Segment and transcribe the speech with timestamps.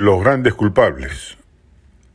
[0.00, 1.36] Los grandes culpables.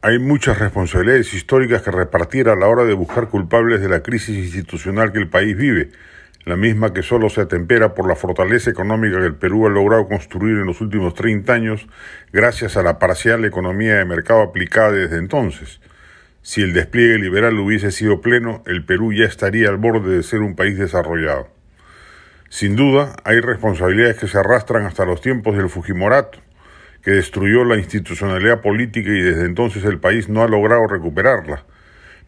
[0.02, 4.38] Hay muchas responsabilidades históricas que repartir a la hora de buscar culpables de la crisis
[4.38, 5.90] institucional que el país vive,
[6.46, 10.08] la misma que solo se atempera por la fortaleza económica que el Perú ha logrado
[10.08, 11.86] construir en los últimos 30 años
[12.32, 15.82] gracias a la parcial economía de mercado aplicada desde entonces.
[16.42, 20.40] Si el despliegue liberal hubiese sido pleno, el Perú ya estaría al borde de ser
[20.40, 21.50] un país desarrollado.
[22.48, 26.40] Sin duda, hay responsabilidades que se arrastran hasta los tiempos del Fujimorato
[27.04, 31.66] que destruyó la institucionalidad política y desde entonces el país no ha logrado recuperarla.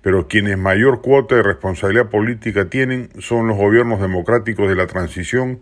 [0.01, 5.61] Pero quienes mayor cuota de responsabilidad política tienen son los gobiernos democráticos de la transición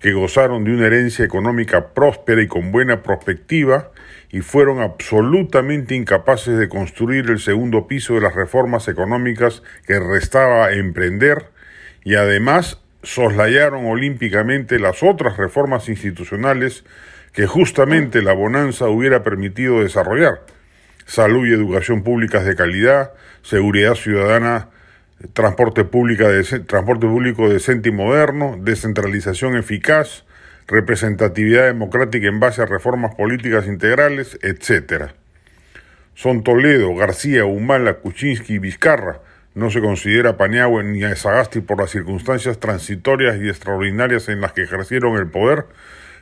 [0.00, 3.90] que gozaron de una herencia económica próspera y con buena perspectiva
[4.30, 10.72] y fueron absolutamente incapaces de construir el segundo piso de las reformas económicas que restaba
[10.72, 11.50] emprender
[12.02, 16.84] y además soslayaron olímpicamente las otras reformas institucionales
[17.34, 20.42] que justamente la bonanza hubiera permitido desarrollar.
[21.04, 24.68] Salud y educación públicas de calidad, seguridad ciudadana,
[25.32, 30.24] transporte, de, público decente y moderno, descentralización eficaz,
[30.68, 35.10] representatividad democrática en base a reformas políticas integrales, etc.
[36.14, 39.20] Son Toledo, García, Humala, Kuczynski y Vizcarra.
[39.54, 44.52] No se considera Paniagua ni a Sagasti por las circunstancias transitorias y extraordinarias en las
[44.52, 45.66] que ejercieron el poder,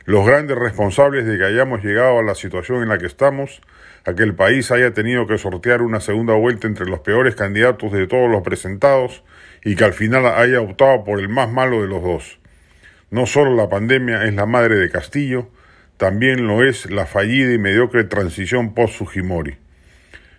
[0.05, 3.61] los grandes responsables de que hayamos llegado a la situación en la que estamos,
[4.05, 7.91] a que el país haya tenido que sortear una segunda vuelta entre los peores candidatos
[7.91, 9.23] de todos los presentados
[9.63, 12.39] y que al final haya optado por el más malo de los dos.
[13.11, 15.47] No solo la pandemia es la madre de Castillo,
[15.97, 19.55] también lo es la fallida y mediocre transición post-Fujimori.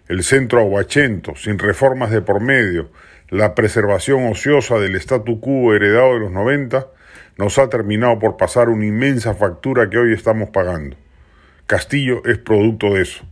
[0.08, 2.90] El centro aguachento, sin reformas de por medio,
[3.30, 6.86] la preservación ociosa del statu quo heredado de los 90,
[7.36, 10.96] nos ha terminado por pasar una inmensa factura que hoy estamos pagando.
[11.66, 13.24] Castillo es producto de eso.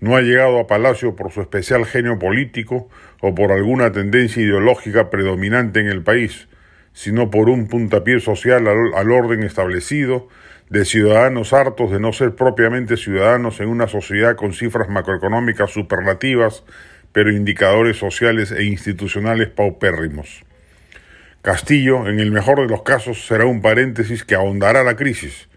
[0.00, 2.88] No ha llegado a Palacio por su especial genio político
[3.20, 6.48] o por alguna tendencia ideológica predominante en el país,
[6.92, 10.28] sino por un puntapié social al, al orden establecido
[10.70, 16.64] de ciudadanos hartos de no ser propiamente ciudadanos en una sociedad con cifras macroeconómicas superlativas,
[17.12, 20.44] pero indicadores sociales e institucionales paupérrimos.
[21.42, 25.48] Castillo, en el mejor de los casos, será un paréntesis que ahondará la crisis,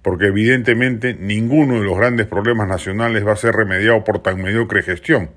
[0.00, 4.84] porque evidentemente ninguno de los grandes problemas nacionales va a ser remediado por tan mediocre
[4.84, 5.30] gestión.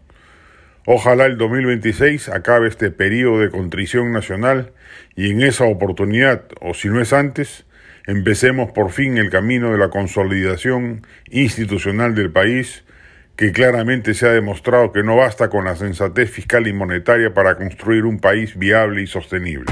[0.86, 4.74] Ojalá el 2026 acabe este periodo de contrición nacional
[5.16, 7.66] y en esa oportunidad, o si no es antes,
[8.06, 11.02] empecemos por fin el camino de la consolidación
[11.32, 12.84] institucional del país,
[13.36, 17.56] que claramente se ha demostrado que no basta con la sensatez fiscal y monetaria para
[17.56, 19.66] construir un país viable y sostenible.